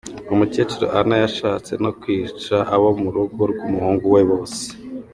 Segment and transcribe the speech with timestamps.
[0.33, 4.63] Umukecuru Anna yashatse no kwica abo mu rugo rw'umuhungu we bose.